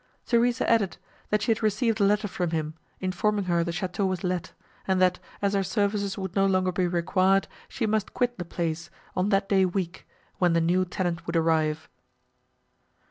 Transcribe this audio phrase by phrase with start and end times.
[0.25, 0.97] "Theresa added,
[1.29, 4.51] That she had received a letter from him, informing her the château was let,
[4.87, 8.89] and that, as her services would no longer be required, she must quit the place,
[9.15, 10.07] on that day week,
[10.39, 11.87] when the new tenant would arrive."